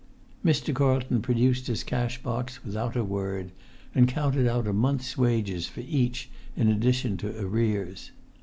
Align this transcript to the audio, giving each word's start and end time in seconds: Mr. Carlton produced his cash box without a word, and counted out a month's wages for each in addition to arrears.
Mr. 0.43 0.73
Carlton 0.73 1.21
produced 1.21 1.67
his 1.67 1.83
cash 1.83 2.23
box 2.23 2.65
without 2.65 2.95
a 2.95 3.03
word, 3.03 3.51
and 3.93 4.07
counted 4.07 4.47
out 4.47 4.65
a 4.65 4.73
month's 4.73 5.15
wages 5.15 5.67
for 5.67 5.81
each 5.81 6.27
in 6.57 6.67
addition 6.69 7.17
to 7.17 7.39
arrears. 7.39 8.09